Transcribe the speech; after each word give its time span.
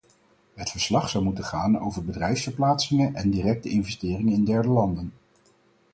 Het 0.53 0.69
verslag 0.71 1.09
zou 1.09 1.23
moeten 1.23 1.43
gaan 1.43 1.79
over 1.79 2.03
bedrijfsverplaatsingen 2.05 3.15
en 3.15 3.29
directe 3.29 3.69
investeringen 3.69 4.33
in 4.33 4.43
derde 4.43 4.69
landen. 4.69 5.13